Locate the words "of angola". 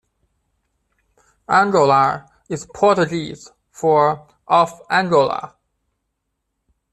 4.47-5.55